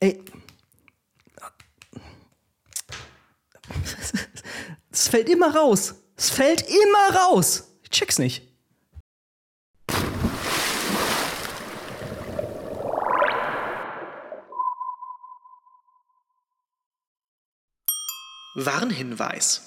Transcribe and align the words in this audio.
Ey. 0.00 0.22
Es 4.90 5.08
fällt 5.08 5.28
immer 5.28 5.54
raus. 5.54 5.94
Es 6.16 6.30
fällt 6.30 6.62
immer 6.62 7.14
raus. 7.14 7.64
Ich 7.82 7.90
check's 7.90 8.18
nicht. 8.18 8.42
Warnhinweis. 18.54 19.60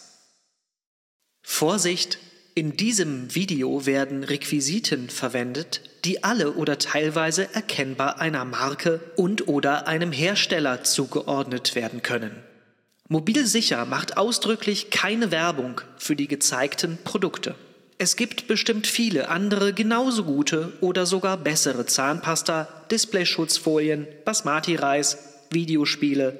Vorsicht! 1.43 2.17
In 2.55 2.75
diesem 2.75 3.33
Video 3.35 3.85
werden 3.85 4.23
Requisiten 4.23 5.09
verwendet, 5.09 5.81
die 6.03 6.23
alle 6.23 6.53
oder 6.53 6.77
teilweise 6.77 7.53
erkennbar 7.53 8.19
einer 8.19 8.43
Marke 8.43 8.99
und/oder 9.15 9.87
einem 9.87 10.11
Hersteller 10.11 10.83
zugeordnet 10.83 11.75
werden 11.75 12.01
können. 12.01 12.35
Mobilsicher 13.07 13.85
macht 13.85 14.17
ausdrücklich 14.17 14.89
keine 14.89 15.31
Werbung 15.31 15.81
für 15.97 16.15
die 16.15 16.27
gezeigten 16.27 16.97
Produkte. 17.03 17.55
Es 17.97 18.15
gibt 18.15 18.47
bestimmt 18.47 18.87
viele 18.87 19.29
andere 19.29 19.73
genauso 19.73 20.23
gute 20.23 20.73
oder 20.79 21.05
sogar 21.05 21.37
bessere 21.37 21.85
Zahnpasta, 21.85 22.67
Displayschutzfolien, 22.91 24.07
Basmati-Reis, 24.25 25.17
Videospiele 25.49 26.39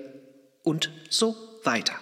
und 0.64 0.92
so 1.10 1.36
weiter. 1.64 1.96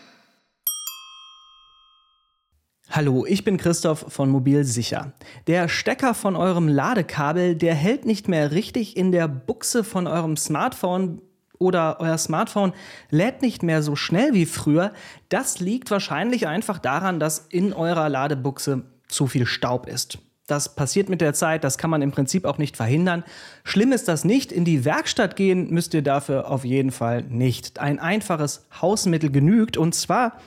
Hallo, 2.98 3.28
ich 3.28 3.44
bin 3.44 3.58
Christoph 3.58 4.06
von 4.08 4.28
Mobil 4.32 4.64
Sicher. 4.64 5.14
Der 5.46 5.70
Stecker 5.70 6.16
von 6.16 6.36
eurem 6.36 6.68
Ladekabel, 6.68 7.54
der 7.54 7.76
hält 7.76 8.08
nicht 8.08 8.28
mehr 8.28 8.54
richtig 8.54 8.98
in 8.98 9.12
der 9.12 9.28
Buchse 9.28 9.84
von 9.84 10.08
eurem 10.08 10.36
Smartphone 10.36 11.22
oder 11.60 11.98
euer 12.00 12.18
Smartphone 12.18 12.74
lädt 13.12 13.44
nicht 13.44 13.62
mehr 13.62 13.84
so 13.84 13.96
schnell 13.96 14.34
wie 14.34 14.48
früher. 14.48 14.94
Das 15.30 15.60
liegt 15.60 15.92
wahrscheinlich 15.92 16.48
einfach 16.48 16.80
daran, 16.80 17.20
dass 17.20 17.46
in 17.52 17.72
eurer 17.72 18.10
Ladebuchse 18.10 18.82
zu 19.08 19.28
viel 19.28 19.46
Staub 19.46 19.88
ist. 19.88 20.18
Das 20.48 20.74
passiert 20.74 21.08
mit 21.08 21.22
der 21.22 21.36
Zeit, 21.36 21.64
das 21.64 21.78
kann 21.78 21.92
man 21.92 22.02
im 22.02 22.10
Prinzip 22.10 22.46
auch 22.46 22.58
nicht 22.58 22.76
verhindern. 22.76 23.24
Schlimm 23.64 23.92
ist 23.92 24.08
das 24.08 24.26
nicht. 24.26 24.52
In 24.52 24.66
die 24.66 24.86
Werkstatt 24.86 25.36
gehen 25.36 25.72
müsst 25.72 25.94
ihr 25.94 26.02
dafür 26.02 26.50
auf 26.50 26.66
jeden 26.66 26.90
Fall 26.90 27.22
nicht. 27.22 27.80
Ein 27.80 28.00
einfaches 28.00 28.66
Hausmittel 28.82 29.30
genügt 29.30 29.78
und 29.78 29.94
zwar 29.94 30.40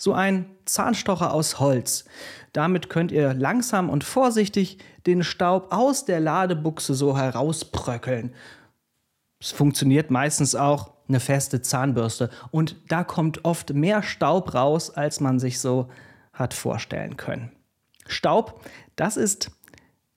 so 0.00 0.14
ein 0.14 0.46
Zahnstocher 0.64 1.32
aus 1.34 1.60
Holz. 1.60 2.06
Damit 2.54 2.88
könnt 2.88 3.12
ihr 3.12 3.34
langsam 3.34 3.90
und 3.90 4.02
vorsichtig 4.02 4.78
den 5.06 5.22
Staub 5.22 5.72
aus 5.72 6.06
der 6.06 6.20
Ladebuchse 6.20 6.94
so 6.94 7.18
herausbröckeln. 7.18 8.34
Es 9.38 9.52
funktioniert 9.52 10.10
meistens 10.10 10.54
auch 10.54 10.94
eine 11.06 11.20
feste 11.20 11.60
Zahnbürste 11.60 12.30
und 12.50 12.76
da 12.88 13.04
kommt 13.04 13.44
oft 13.44 13.74
mehr 13.74 14.02
Staub 14.02 14.54
raus, 14.54 14.90
als 14.90 15.20
man 15.20 15.38
sich 15.38 15.60
so 15.60 15.90
hat 16.32 16.54
vorstellen 16.54 17.18
können. 17.18 17.52
Staub, 18.06 18.64
das 18.96 19.18
ist 19.18 19.50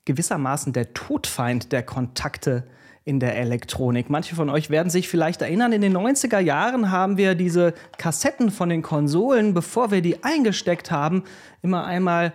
gewissermaßen 0.06 0.72
der 0.72 0.94
Todfeind 0.94 1.73
der 1.73 1.84
Kontakte 1.84 2.68
in 3.06 3.20
der 3.20 3.36
Elektronik. 3.38 4.09
Manche 4.09 4.36
von 4.36 4.50
euch 4.50 4.70
werden 4.70 4.90
sich 4.90 5.09
vielleicht 5.09 5.42
erinnern, 5.42 5.73
in 5.73 5.82
den 5.82 5.96
90er 5.96 6.40
Jahren 6.40 6.90
haben 6.92 7.18
wir 7.18 7.36
diese 7.36 7.73
Kassetten 7.98 8.50
von 8.50 8.70
den 8.70 8.82
Konsolen, 8.82 9.54
bevor 9.54 9.92
wir 9.92 10.02
die 10.02 10.23
eingesteckt 10.23 10.90
haben, 10.90 11.24
immer 11.62 11.86
einmal 11.86 12.34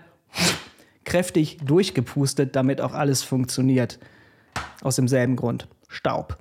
kräftig 1.05 1.59
durchgepustet, 1.65 2.55
damit 2.55 2.81
auch 2.81 2.93
alles 2.93 3.23
funktioniert. 3.23 3.99
Aus 4.83 4.97
demselben 4.97 5.37
Grund. 5.37 5.69
Staub. 5.89 6.39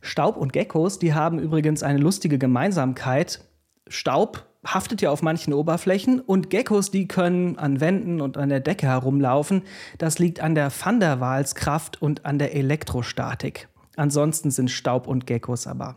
Staub 0.00 0.36
und 0.36 0.52
Geckos, 0.52 0.98
die 0.98 1.14
haben 1.14 1.38
übrigens 1.38 1.82
eine 1.82 1.98
lustige 1.98 2.38
Gemeinsamkeit. 2.38 3.40
Staub 3.88 4.47
haftet 4.74 5.02
ja 5.02 5.10
auf 5.10 5.22
manchen 5.22 5.52
Oberflächen 5.52 6.20
und 6.20 6.50
Geckos, 6.50 6.90
die 6.90 7.08
können 7.08 7.58
an 7.58 7.80
Wänden 7.80 8.20
und 8.20 8.36
an 8.36 8.48
der 8.48 8.60
Decke 8.60 8.86
herumlaufen. 8.86 9.62
Das 9.98 10.18
liegt 10.18 10.40
an 10.40 10.54
der 10.54 10.70
Van 10.70 11.00
der 11.00 11.20
Waals-Kraft 11.20 12.00
und 12.00 12.24
an 12.24 12.38
der 12.38 12.54
Elektrostatik. 12.54 13.68
Ansonsten 13.96 14.50
sind 14.50 14.70
Staub 14.70 15.06
und 15.06 15.26
Geckos 15.26 15.66
aber 15.66 15.96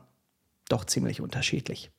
doch 0.69 0.85
ziemlich 0.85 1.21
unterschiedlich. 1.21 1.91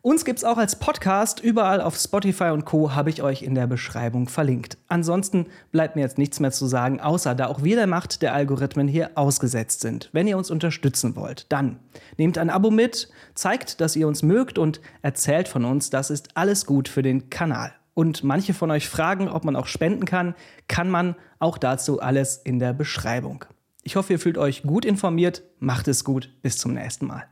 Uns 0.00 0.24
gibt's 0.24 0.44
auch 0.44 0.58
als 0.58 0.76
Podcast. 0.76 1.40
Überall 1.40 1.80
auf 1.80 1.96
Spotify 1.96 2.50
und 2.50 2.64
Co. 2.64 2.94
habe 2.94 3.10
ich 3.10 3.22
euch 3.22 3.42
in 3.42 3.54
der 3.54 3.66
Beschreibung 3.66 4.28
verlinkt. 4.28 4.78
Ansonsten 4.86 5.46
bleibt 5.72 5.96
mir 5.96 6.02
jetzt 6.02 6.18
nichts 6.18 6.38
mehr 6.38 6.52
zu 6.52 6.66
sagen, 6.66 7.00
außer 7.00 7.34
da 7.34 7.46
auch 7.46 7.64
wir 7.64 7.76
der 7.76 7.88
Macht 7.88 8.22
der 8.22 8.32
Algorithmen 8.32 8.86
hier 8.86 9.10
ausgesetzt 9.16 9.80
sind. 9.80 10.08
Wenn 10.12 10.28
ihr 10.28 10.38
uns 10.38 10.50
unterstützen 10.50 11.16
wollt, 11.16 11.46
dann 11.48 11.80
nehmt 12.16 12.38
ein 12.38 12.50
Abo 12.50 12.70
mit, 12.70 13.10
zeigt, 13.34 13.80
dass 13.80 13.96
ihr 13.96 14.06
uns 14.06 14.22
mögt 14.22 14.56
und 14.58 14.80
erzählt 15.02 15.48
von 15.48 15.64
uns. 15.64 15.90
Das 15.90 16.10
ist 16.10 16.36
alles 16.36 16.64
gut 16.64 16.88
für 16.88 17.02
den 17.02 17.28
Kanal. 17.28 17.72
Und 17.94 18.22
manche 18.22 18.54
von 18.54 18.70
euch 18.70 18.88
fragen, 18.88 19.28
ob 19.28 19.44
man 19.44 19.56
auch 19.56 19.66
spenden 19.66 20.04
kann. 20.04 20.36
Kann 20.68 20.88
man 20.88 21.16
auch 21.40 21.58
dazu 21.58 22.00
alles 22.00 22.36
in 22.36 22.60
der 22.60 22.72
Beschreibung. 22.72 23.44
Ich 23.82 23.96
hoffe, 23.96 24.12
ihr 24.12 24.20
fühlt 24.20 24.38
euch 24.38 24.62
gut 24.62 24.84
informiert. 24.84 25.42
Macht 25.58 25.88
es 25.88 26.04
gut. 26.04 26.30
Bis 26.42 26.58
zum 26.58 26.74
nächsten 26.74 27.06
Mal. 27.06 27.24